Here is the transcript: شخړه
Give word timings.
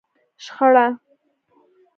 شخړه 0.45 0.85